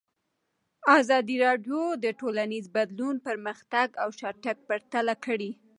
ازادي 0.99 1.35
راډیو 1.45 1.81
د 2.03 2.05
ټولنیز 2.19 2.65
بدلون 2.75 3.15
پرمختګ 3.27 3.87
او 4.03 4.09
شاتګ 4.19 4.57
پرتله 4.69 5.15
کړی. 5.25 5.51